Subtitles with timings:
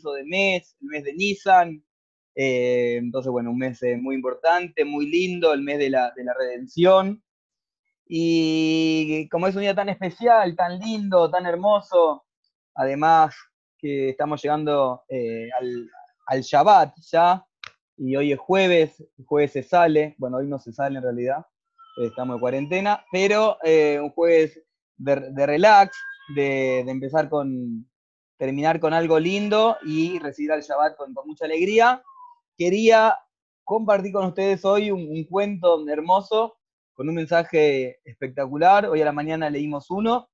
[0.00, 1.84] de mes, el mes de Nisan.
[2.34, 6.24] Eh, entonces, bueno, un mes eh, muy importante, muy lindo, el mes de la, de
[6.24, 7.22] la redención.
[8.06, 12.24] Y como es un día tan especial, tan lindo, tan hermoso,
[12.74, 13.34] además
[13.78, 15.88] que estamos llegando eh, al,
[16.26, 17.44] al Shabbat ya,
[17.96, 21.46] y hoy es jueves, jueves se sale, bueno, hoy no se sale en realidad,
[21.96, 24.60] estamos de cuarentena, pero un jueves
[24.96, 25.96] de, relax,
[26.34, 27.88] de, empezar con,
[28.42, 32.02] terminar con algo lindo y recibir al Shabbat con, mucha alegría.
[32.58, 33.16] Quería
[33.62, 36.56] compartir con ustedes hoy un, cuento hermoso
[36.92, 38.86] con un mensaje espectacular.
[38.86, 40.28] Hoy a la mañana leímos uno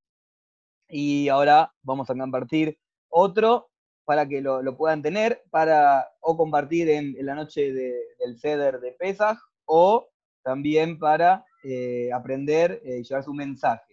[0.88, 2.78] y ahora vamos a compartir
[3.10, 3.68] otro
[4.06, 9.36] para que lo, puedan tener, para o compartir en, la noche del ceder de Pesach
[9.66, 10.08] o
[10.42, 13.87] también para eh, aprender y llevar su mensaje.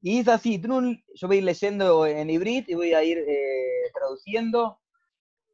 [0.00, 3.90] Y es así, yo voy a ir leyendo en hibrid y voy a ir eh,
[3.92, 4.80] traduciendo.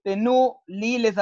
[0.02, 1.14] Tenú, li les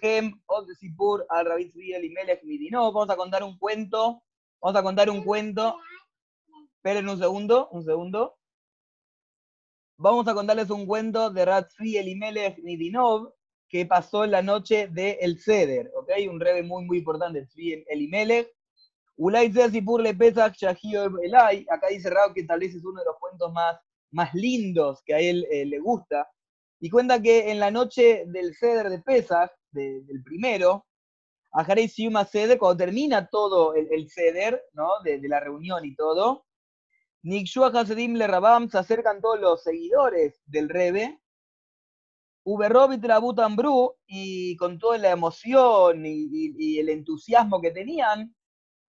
[0.00, 2.92] gem, od sipur al rabit y midino.
[2.92, 4.22] Vamos a contar un cuento.
[4.60, 5.76] Vamos a contar un cuento.
[6.76, 8.38] Esperen un segundo, un segundo.
[9.96, 13.34] Vamos a contarles un cuento de Ratzvi Elimelech Midinov
[13.70, 16.10] que pasó en la noche de El Ceder, ¿ok?
[16.28, 18.52] Un rebe muy, muy importante, Tzvi Elimelech
[19.20, 20.50] Ulay Sipur le pesa
[21.22, 21.66] Elay.
[21.68, 23.78] Acá dice Rao que tal vez es uno de los cuentos más,
[24.12, 26.26] más lindos que a él eh, le gusta.
[26.80, 30.86] Y cuenta que en la noche del ceder de Pesach, del primero,
[31.52, 34.88] a Jarei Siuma Ceder, cuando termina todo el, ceder, ¿no?
[35.04, 36.46] De, la reunión y todo,
[37.22, 41.20] Nikshua Hasedim le Rabam se acercan todos los seguidores del Rebe,
[42.44, 43.04] Uberrobit
[43.54, 48.34] Bru, y con toda la emoción y el entusiasmo que tenían,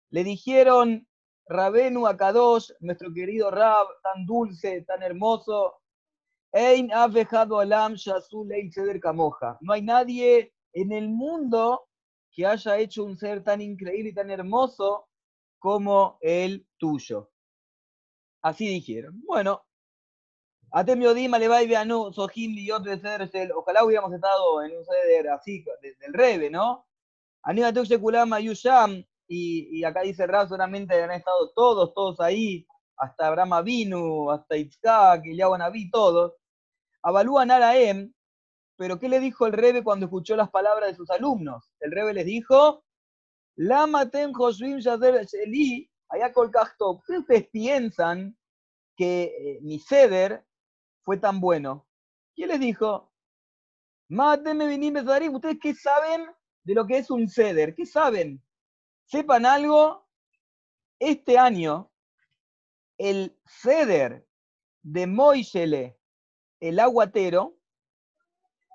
[0.09, 1.07] le dijeron,
[1.47, 5.75] Rabenu Akadosh, nuestro querido Rab, tan dulce, tan hermoso,
[6.51, 9.57] Ein Alam Seder Kamoja.
[9.61, 11.87] No hay nadie en el mundo
[12.31, 15.07] que haya hecho un ser tan increíble y tan hermoso
[15.59, 17.31] como el tuyo.
[18.41, 19.21] Así dijeron.
[19.25, 19.63] Bueno,
[20.71, 21.73] Atemio Dima le va y
[22.13, 22.55] Sojim
[23.55, 25.65] Ojalá hubiéramos estado en un ceder así,
[25.99, 26.85] del Rebe, ¿no?
[27.43, 32.65] Aníbal Kulama Yusham, y, acá dice Ra, solamente han estado todos, todos ahí,
[32.97, 35.23] hasta Abraham Avinu, hasta Itzhak,
[35.57, 36.33] Naví, todos.
[37.03, 38.13] Avalúan Araem,
[38.77, 41.71] pero ¿qué le dijo el Rebe cuando escuchó las palabras de sus alumnos?
[41.79, 42.83] El Rebe les dijo,
[43.55, 48.37] Lamatem Joshvim Yader Sheli, allá ¿qué ustedes piensan
[48.95, 50.45] que eh, mi ceder
[51.03, 51.87] fue tan bueno?
[52.35, 53.11] ¿Quién les dijo?
[54.09, 56.27] ¿ustedes qué saben
[56.63, 57.75] de lo que es un ceder?
[57.75, 58.41] ¿Qué saben?
[59.07, 60.05] Sepan algo,
[60.99, 61.89] este año
[62.97, 64.27] el ceder
[64.81, 65.97] de Moisele,
[66.59, 67.57] el aguatero,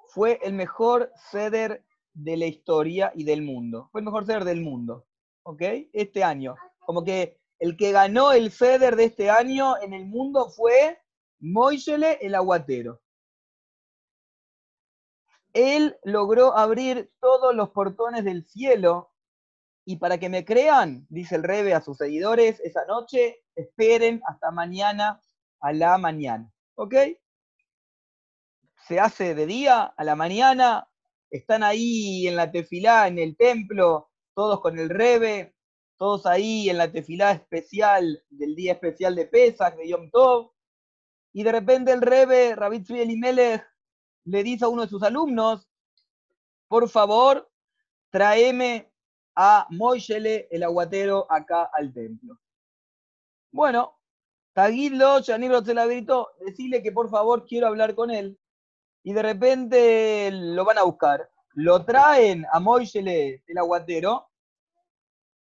[0.09, 1.85] fue el mejor ceder
[2.15, 3.91] de la historia y del mundo.
[3.93, 5.07] Fue el mejor ceder del mundo.
[5.43, 5.61] ¿Ok?
[5.93, 6.55] Este año.
[6.79, 10.99] Como que el que ganó el ceder de este año en el mundo fue
[11.41, 13.03] Moisele, el aguatero.
[15.53, 19.12] Él logró abrir todos los portones del cielo
[19.85, 24.51] y para que me crean, dice el Rebe a sus seguidores, esa noche esperen hasta
[24.51, 25.21] mañana
[25.61, 26.53] a la mañana.
[26.75, 26.95] ¿Ok?
[28.87, 30.89] Se hace de día, a la mañana,
[31.31, 35.55] están ahí en la tefilá, en el templo, todos con el Rebe,
[35.97, 40.53] todos ahí en la tefilá especial del día especial de Pesach, de Yom Tov,
[41.33, 43.65] y de repente el Rebe, Rabbi Tzvi Elimelech,
[44.25, 45.69] le dice a uno de sus alumnos,
[46.69, 47.51] por favor,
[48.11, 48.92] tráeme
[49.35, 52.39] a Moisele, el aguatero, acá al templo.
[53.51, 53.99] Bueno,
[54.55, 58.39] Taguidlo, Yanibro se la gritó, decirle que por favor quiero hablar con él.
[59.05, 61.29] Y de repente lo van a buscar.
[61.55, 64.31] Lo traen a Moisele, el aguatero,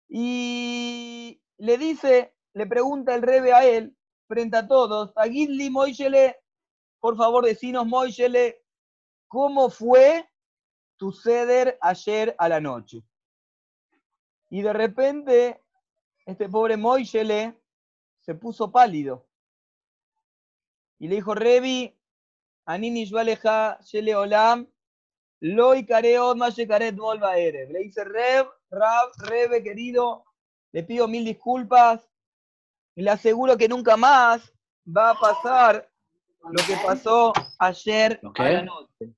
[0.09, 3.95] y le dice, le pregunta el rebe a él,
[4.27, 6.37] frente a todos, Taguidli, Moisele,
[6.99, 8.63] por favor decinos, Moisele,
[9.27, 10.27] ¿cómo fue
[10.97, 13.03] tu ceder ayer a la noche?
[14.49, 15.61] Y de repente,
[16.25, 17.55] este pobre Moishele
[18.19, 19.27] se puso pálido.
[20.97, 21.95] Y le dijo, Revi,
[22.65, 24.67] Anini Yualeja, Shele Olam,
[25.41, 26.35] Loi Kareo,
[26.67, 27.69] Karet Volva Erev.
[27.71, 30.25] Le dice, Rev, Rab, Rebe, querido,
[30.71, 32.09] le pido mil disculpas
[32.95, 34.51] y le aseguro que nunca más
[34.85, 35.89] va a pasar
[36.41, 39.15] lo que pasó ayer a la noche.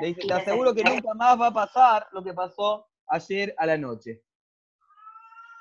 [0.00, 3.66] Le dice, le aseguro que nunca más va a pasar lo que pasó ayer a
[3.66, 4.22] la noche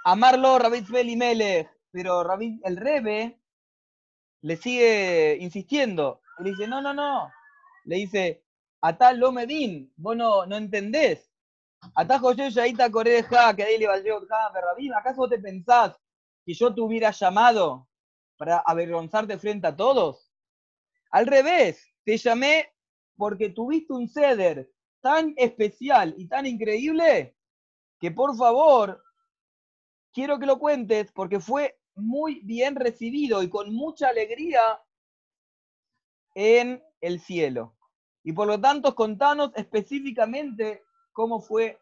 [0.07, 3.41] amarlo Rabit Melech, pero Rabit, el Rebe
[4.41, 6.21] le sigue insistiendo.
[6.39, 7.29] le dice, no, no, no.
[7.83, 8.45] Le dice,
[8.81, 11.29] Atal lo medin, vos no, no entendés.
[11.93, 15.97] Atajo yo, Yaita Coreja, que ahí le Rabín, ¿acaso te pensás
[16.45, 17.89] que yo te hubiera llamado
[18.37, 20.31] para avergonzarte frente a todos?
[21.11, 22.71] Al revés, te llamé
[23.17, 24.71] porque tuviste un ceder
[25.01, 27.35] tan especial y tan increíble
[27.99, 29.03] que por favor
[30.17, 34.81] quiero que lo cuentes porque fue muy bien recibido y con mucha alegría
[36.33, 37.75] en el cielo.
[38.23, 40.81] Y por lo tanto, contanos específicamente
[41.13, 41.79] cómo fue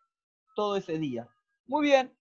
[0.53, 1.29] todo ese día.
[1.65, 2.13] Muy bien.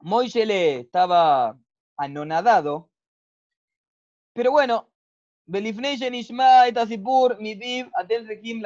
[0.00, 1.60] Moisele estaba
[1.98, 2.90] anonadado,
[4.32, 4.90] pero bueno,
[5.44, 8.62] Belifnei Nishma et Asipur mitiv atel rekim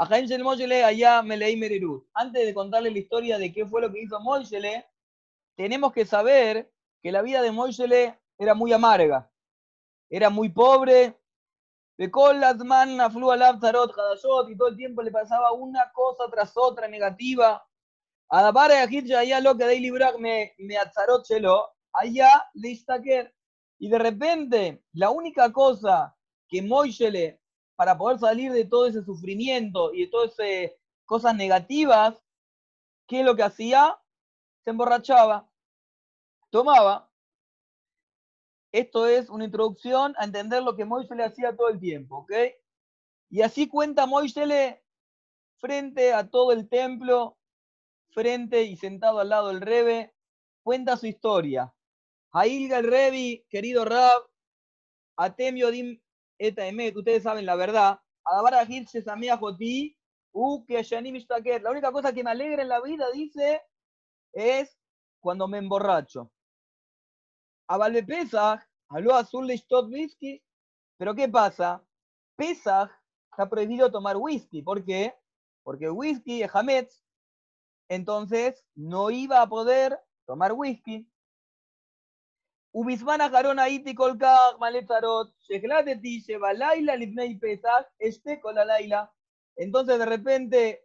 [0.00, 0.12] ladat.
[0.12, 2.06] Ajaim shel Moisele allá melei merirut.
[2.14, 4.86] Antes de contarle la historia de qué fue lo que hizo Moisele,
[5.56, 6.70] tenemos que saber
[7.02, 9.30] que la vida de Moisele era muy amarga.
[10.10, 11.20] Era muy pobre,
[12.00, 16.56] Bekol Lazman Aflu Alab Tarot Hadashot y todo el tiempo le pasaba una cosa tras
[16.56, 17.62] otra negativa.
[18.30, 20.76] Adapar Yahid allá lo que de librar me me
[21.24, 23.34] chelo, allá listaker.
[23.78, 26.16] Y de repente, la única cosa
[26.48, 27.39] que Moishele,
[27.80, 32.22] para poder salir de todo ese sufrimiento y de todas esas cosas negativas,
[33.06, 33.98] ¿qué es lo que hacía?
[34.64, 35.50] Se emborrachaba,
[36.50, 37.10] tomaba
[38.70, 42.32] esto es una introducción a entender lo que Moisés hacía todo el tiempo, ¿ok?
[43.30, 44.76] Y así cuenta Moisés
[45.56, 47.38] frente a todo el templo,
[48.10, 50.14] frente y sentado al lado del Rebe,
[50.62, 51.72] cuenta su historia.
[52.30, 54.28] Hailga el Rebi, querido Rab,
[55.16, 55.98] Atemio Dim
[56.40, 58.00] Eta Emet, ustedes saben la verdad.
[58.24, 58.42] La
[61.70, 63.60] única cosa que me alegra en la vida, dice,
[64.32, 64.74] es
[65.20, 66.32] cuando me emborracho.
[67.68, 70.42] Avalbe Pesach, habló azul de whisky,
[70.96, 71.84] pero ¿qué pasa?
[72.36, 72.90] Pesach
[73.30, 74.62] está prohibido tomar whisky.
[74.62, 75.14] ¿Por qué?
[75.62, 77.04] Porque whisky es Hametz,
[77.90, 81.06] entonces no iba a poder tomar whisky.
[82.72, 86.24] Ubismana Jarona Iti Kolkach Maletarot, Shehlateti
[86.56, 89.12] Laila Lifnei Pesach, este con la Laila.
[89.56, 90.84] Entonces de repente,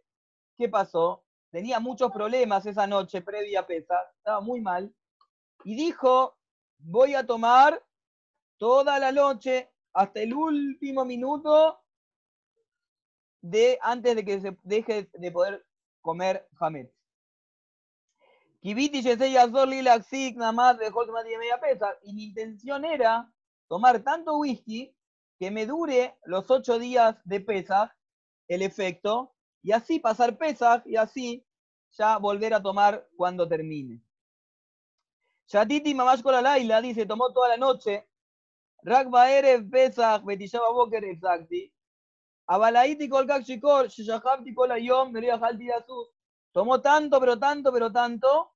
[0.56, 1.24] ¿qué pasó?
[1.50, 4.92] Tenía muchos problemas esa noche previa a Pesach, estaba muy mal.
[5.64, 6.36] Y dijo,
[6.78, 7.82] voy a tomar
[8.58, 11.80] toda la noche hasta el último minuto
[13.40, 15.64] de antes de que se deje de poder
[16.02, 16.95] comer Hametz.
[18.66, 19.00] Kibiti
[20.34, 21.96] nada más de y media pesa.
[22.02, 23.32] Y mi intención era
[23.68, 24.92] tomar tanto whisky
[25.38, 27.92] que me dure los ocho días de pesas
[28.48, 31.46] el efecto y así pasar pesas y así
[31.92, 34.02] ya volver a tomar cuando termine.
[35.46, 38.08] Shatiti Mamash la Laila dice, tomó toda la noche.
[38.82, 41.72] Rakba Erev Pesach Betishaba Boker Exacti.
[42.48, 46.08] Abalaiti Kolkak Shikor, Shishahapti Kolayom, Meria Halti Asus.
[46.50, 48.55] Tomó tanto, pero tanto, pero tanto,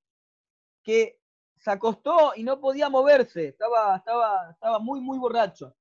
[0.83, 1.21] que
[1.57, 3.49] se acostó y no podía moverse.
[3.49, 5.75] Estaba, estaba, estaba muy, muy borracho.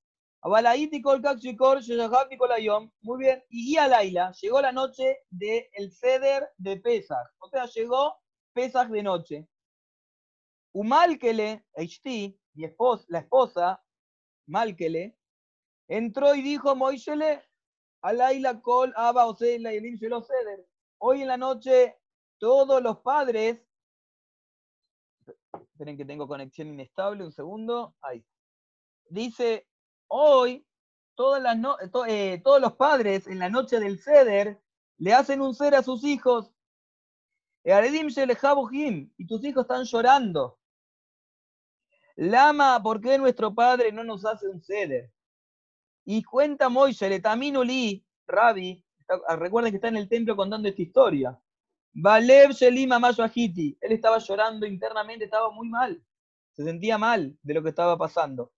[3.01, 3.44] Muy bien.
[3.50, 7.28] Y Guía Laila, llegó la noche del el ceder de Pesach.
[7.40, 8.16] O sea, llegó
[8.54, 9.48] Pesach de noche.
[10.73, 12.06] Umalkele, HT,
[12.54, 13.83] mi esposa, la esposa,
[14.47, 15.18] Malkele,
[15.88, 17.44] entró y dijo Moisele,
[18.02, 20.68] Alaila Kol Aba Osela y Ceder.
[21.00, 21.97] Hoy en la noche,
[22.38, 23.62] todos los padres.
[25.80, 27.95] Esperen que tengo conexión inestable, un segundo.
[28.02, 28.21] Ahí.
[29.09, 29.66] Dice,
[30.09, 30.68] hoy,
[32.06, 34.62] eh, todos los padres en la noche del Ceder
[34.98, 36.54] le hacen un ser a sus hijos.
[37.64, 40.59] Y tus hijos están llorando.
[42.18, 45.14] Lama, ¿por qué nuestro padre no nos hace un ceder?
[46.04, 48.83] Y cuenta Moisés, Taminuli, Rabbi,
[49.38, 51.40] recuerden que está en el templo contando esta historia.
[51.94, 56.02] Valev Shelima Mayoahiti, él estaba llorando internamente, estaba muy mal,
[56.54, 58.52] se sentía mal de lo que estaba pasando.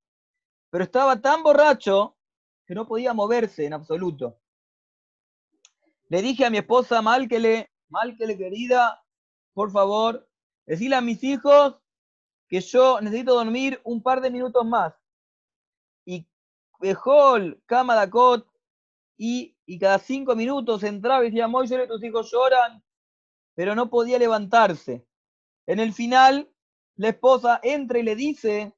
[0.69, 2.17] Pero estaba tan borracho
[2.65, 4.39] que no podía moverse en absoluto.
[6.09, 9.03] Le dije a mi esposa, Malkele, Malkele querida,
[9.53, 10.29] por favor,
[10.65, 11.77] decirle a mis hijos
[12.47, 14.93] que yo necesito dormir un par de minutos más.
[16.05, 16.27] Y
[16.79, 18.45] Bejol, Cama Dakot,
[19.17, 22.83] y, y cada cinco minutos entraba y decía, Moisés, tus hijos lloran,
[23.55, 25.05] pero no podía levantarse.
[25.67, 26.51] En el final,
[26.95, 28.75] la esposa entra y le dice,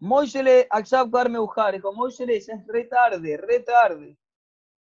[0.00, 4.18] Ujar, dijo, Moisés, es re tarde, re tarde.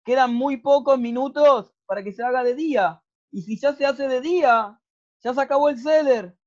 [0.04, 3.02] Quedan muy pocos minutos para que se haga de día.
[3.32, 4.80] Y si ya se hace de día,
[5.22, 6.38] ya se acabó el ceder.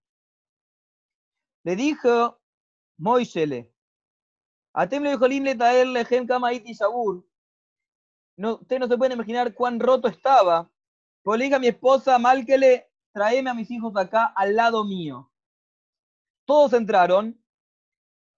[1.64, 2.40] Le dijo
[2.98, 3.72] Moisele,
[4.72, 7.26] Atem le dijo Limle Taer Lehem Kama Iti Shabur.
[8.36, 10.70] no, ustedes no se pueden imaginar cuán roto estaba.
[11.26, 15.28] Pues le dije a mi esposa, Malkele, tráeme a mis hijos acá al lado mío.
[16.44, 17.36] Todos entraron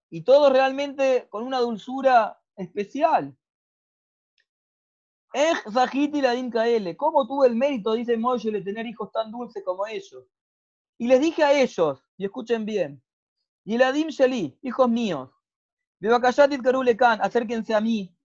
[0.09, 3.37] y todos realmente con una dulzura especial.
[6.97, 10.25] ¿Cómo tuve el mérito, dice Moisés, de tener hijos tan dulces como ellos?
[10.97, 13.03] Y les dije a ellos, y escuchen bien,
[13.65, 15.29] y Adim Sheli, hijos míos,
[15.99, 18.17] de Bakayatit Karulekan, acérquense a mí,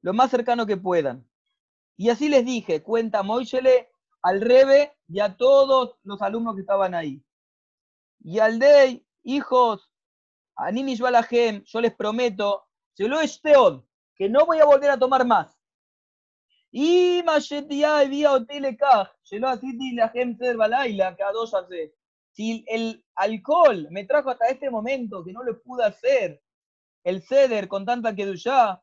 [0.00, 1.28] lo más cercano que puedan.
[1.96, 3.90] Y así les dije, cuenta Moishele
[4.26, 7.24] al Rebe y a todos los alumnos que estaban ahí.
[8.24, 9.88] Y al Dey, hijos,
[10.56, 13.20] a Nini Balajem, yo les prometo, se lo
[14.16, 15.56] que no voy a volver a tomar más.
[16.72, 18.32] Y Mashetia vía
[19.22, 21.94] se lo así la gente Balaila, que a dos hace.
[22.32, 26.42] Si el alcohol me trajo hasta este momento que no lo pude hacer,
[27.04, 28.82] el ceder con tanta ya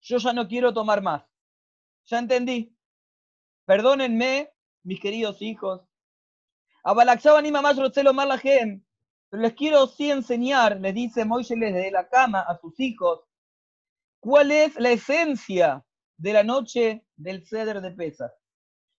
[0.00, 1.22] yo ya no quiero tomar más.
[2.06, 2.76] Ya entendí.
[3.66, 5.82] Perdónenme, mis queridos hijos.
[9.30, 13.20] Pero les quiero sí enseñar, les dice Moisés desde la cama a sus hijos,
[14.18, 15.84] cuál es la esencia
[16.16, 18.32] de la noche del ceder de pesas.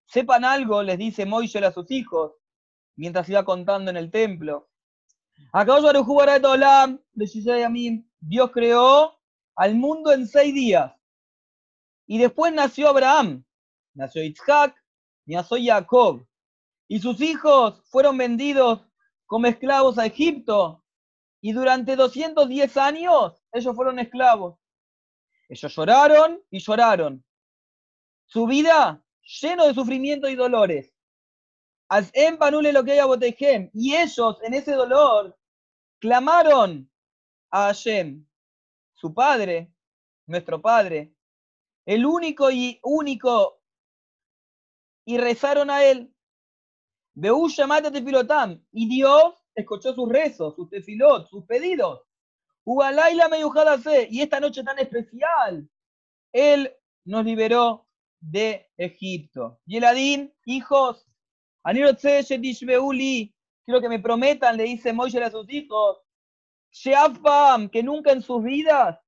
[0.06, 2.34] Sepan algo, les dice Moisés a sus hijos,
[2.96, 4.70] mientras iba contando en el templo.
[8.20, 9.20] Dios creó
[9.56, 10.94] al mundo en seis días.
[12.08, 13.44] Y después nació Abraham,
[13.94, 14.81] nació Isaac,
[15.36, 16.26] nació Jacob.
[16.88, 18.82] Y sus hijos fueron vendidos
[19.26, 20.84] como esclavos a Egipto.
[21.42, 24.60] Y durante 210 años ellos fueron esclavos.
[25.50, 27.24] Ellos lloraron y lloraron.
[28.26, 29.04] Su vida
[29.42, 30.94] lleno de sufrimiento y dolores.
[32.40, 35.38] Panule lo que Y ellos en ese dolor
[36.00, 36.90] clamaron
[37.52, 38.26] a Hashem,
[38.94, 39.74] su padre,
[40.26, 41.14] nuestro padre,
[41.86, 43.61] el único y único,
[45.06, 46.14] y rezaron a él.
[47.14, 48.64] Beúya de pilotam.
[48.72, 52.02] Y Dios escuchó sus rezos, sus tefilot, sus pedidos.
[52.64, 53.28] Ubalaila
[53.84, 55.68] fe Y esta noche tan especial,
[56.32, 56.74] Él
[57.06, 57.88] nos liberó
[58.20, 59.60] de Egipto.
[59.66, 61.08] Y el Adín, hijos,
[61.64, 61.98] quiero
[63.82, 65.98] que me prometan, le dice Moisés a sus hijos,
[67.72, 69.00] que nunca en sus vidas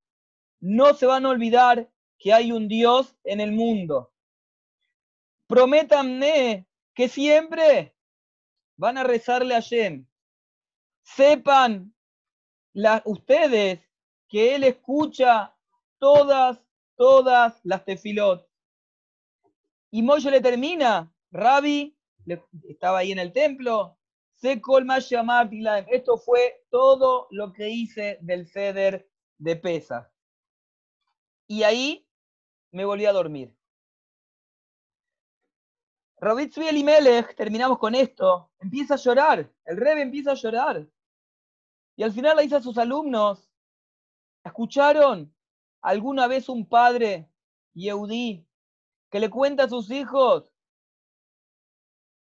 [0.59, 4.12] no se van a olvidar que hay un Dios en el mundo.
[5.53, 7.95] Prométanme que siempre
[8.75, 10.07] van a rezarle a Shem.
[11.03, 11.93] Sepan
[13.05, 13.87] ustedes
[14.27, 15.55] que Él escucha
[15.99, 16.59] todas,
[16.95, 18.49] todas las tefilot.
[19.91, 21.95] Y Moisés le termina, Rabbi,
[22.67, 23.99] estaba ahí en el templo,
[24.41, 29.07] esto fue todo lo que hice del ceder
[29.37, 30.11] de pesa.
[31.45, 32.07] Y ahí
[32.71, 33.55] me volví a dormir.
[36.23, 40.87] Robit y Melech, terminamos con esto, empieza a llorar, el rebe empieza a llorar.
[41.97, 43.51] Y al final le dice a sus alumnos,
[44.41, 45.35] ¿escucharon
[45.81, 47.29] alguna vez un padre,
[47.73, 48.47] Yehudí,
[49.11, 50.49] que le cuenta a sus hijos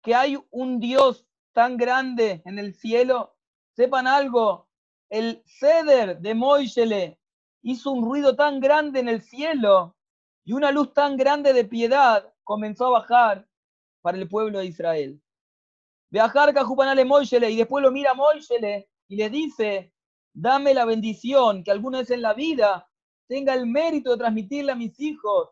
[0.02, 3.34] que hay un Dios tan grande en el cielo?
[3.72, 4.68] Sepan algo,
[5.08, 7.18] el ceder de Moisele
[7.62, 9.96] hizo un ruido tan grande en el cielo
[10.44, 13.48] y una luz tan grande de piedad comenzó a bajar
[14.06, 15.20] para el pueblo de Israel.
[16.12, 19.92] Viajar Cajupanale Moisele y después lo mira Moisele y le dice,
[20.32, 22.88] dame la bendición que alguna vez en la vida
[23.26, 25.48] tenga el mérito de transmitirle a mis hijos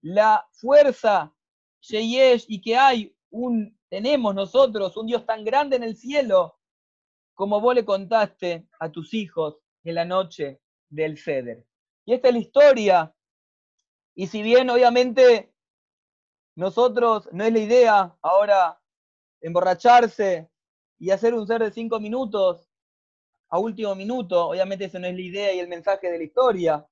[0.00, 1.34] la fuerza
[1.82, 6.60] Sheyesh y que hay un, tenemos nosotros un Dios tan grande en el cielo
[7.34, 11.66] como vos le contaste a tus hijos en la noche del Ceder.
[12.06, 13.14] Y esta es la historia
[14.14, 15.51] y si bien obviamente
[16.54, 18.80] nosotros no es la idea ahora
[19.40, 20.50] emborracharse
[20.98, 22.68] y hacer un ser de cinco minutos
[23.48, 26.86] a último minuto, obviamente eso no es la idea y el mensaje de la historia,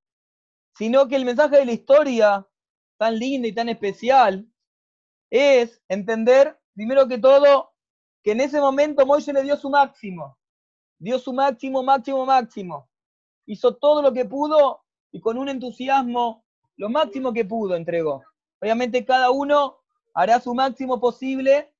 [0.75, 2.47] sino que el mensaje de la historia,
[2.99, 4.47] tan lindo y tan especial,
[5.31, 7.73] es entender, primero que todo,
[8.23, 10.39] que en ese momento Moisés le dio su máximo,
[10.99, 12.91] dio su máximo, máximo, máximo.
[13.47, 16.45] Hizo todo lo que pudo y con un entusiasmo
[16.77, 18.23] lo máximo que pudo entregó.
[18.61, 19.79] Obviamente cada uno
[20.15, 21.73] hará su máximo posible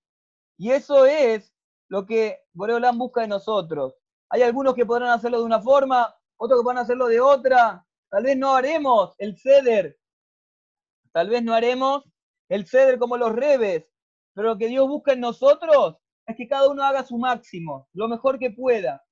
[0.57, 1.55] y eso es
[1.89, 3.95] lo que Boreolán busca de nosotros.
[4.31, 7.87] Hay algunos que podrán hacerlo de una forma, otros que podrán hacerlo de otra.
[8.09, 9.99] Tal vez no haremos el ceder.
[11.13, 12.05] Tal vez no haremos
[12.49, 13.91] el ceder como los rebes.
[14.35, 15.97] Pero lo que Dios busca en nosotros
[16.27, 19.05] es que cada uno haga su máximo, lo mejor que pueda.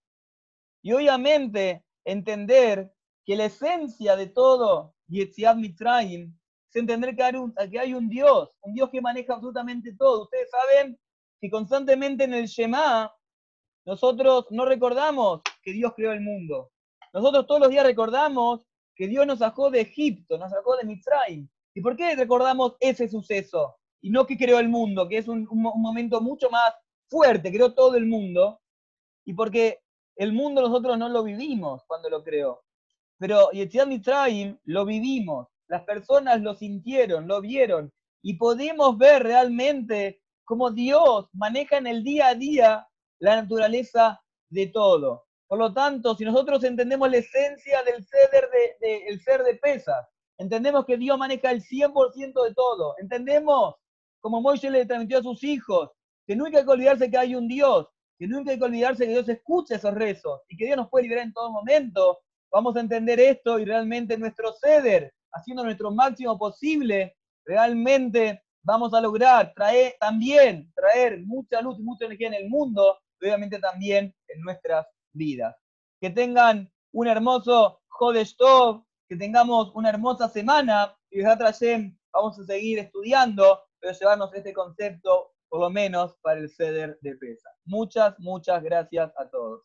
[0.83, 2.95] Y obviamente entender
[3.25, 6.39] que la esencia de todo Yetziat Mitzrayim
[6.71, 7.55] es entender que hay, un,
[7.95, 10.25] un Dios, un Dios que maneja absolutamente todo.
[10.25, 10.99] Ustedes saben
[11.41, 13.13] que constantemente en el Shema
[13.87, 16.71] nosotros no recordamos que Dios creó el mundo.
[17.13, 21.49] Nosotros todos los días recordamos que Dios nos sacó de Egipto, nos sacó de Mitzrayim.
[21.75, 23.77] ¿Y por qué recordamos ese suceso?
[24.01, 26.75] Y no que creó el mundo, que es un, momento mucho más
[27.09, 28.61] fuerte, creó todo el mundo.
[29.25, 29.81] Y porque
[30.17, 32.63] el mundo nosotros no lo vivimos cuando lo creó.
[33.19, 35.49] Pero Yetziat Mitzrayim lo vivimos.
[35.69, 37.93] Las personas lo sintieron, lo vieron.
[38.23, 42.89] Y podemos ver realmente cómo Dios maneja en el día a día
[43.21, 44.21] la naturaleza
[44.51, 45.27] de todo.
[45.47, 50.07] Por lo tanto, si nosotros entendemos la esencia del ser de, el ser de pesas,
[50.39, 53.75] entendemos que Dios maneja el 100% de todo, entendemos,
[54.21, 55.91] como Moisés le transmitió a sus hijos,
[56.27, 57.87] que nunca hay que olvidarse que hay un Dios,
[58.19, 61.05] que nunca hay que olvidarse que Dios escucha esos rezos y que Dios nos puede
[61.05, 62.19] liberar en todo momento,
[62.53, 69.01] vamos a entender esto y realmente nuestro ceder, haciendo nuestro máximo posible, realmente vamos a
[69.01, 74.41] lograr traer también traer mucha luz y mucha energía en el mundo obviamente también en
[74.41, 75.57] nuestras vidas.
[76.01, 78.37] Que tengan un hermoso Jodesh
[79.09, 85.33] que tengamos una hermosa semana y desde vamos a seguir estudiando, pero llevarnos este concepto
[85.49, 87.49] por lo menos para el ceder de pesa.
[87.65, 89.57] Muchas, muchas gracias a todos.